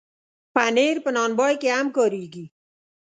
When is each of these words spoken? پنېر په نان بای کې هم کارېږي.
پنېر 0.53 0.95
په 1.03 1.09
نان 1.15 1.31
بای 1.39 1.53
کې 1.61 1.69
هم 1.77 1.87
کارېږي. 1.97 2.45